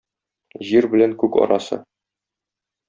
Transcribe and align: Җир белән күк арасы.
Җир 0.69 0.87
белән 0.95 1.15
күк 1.25 1.39
арасы. 1.45 1.81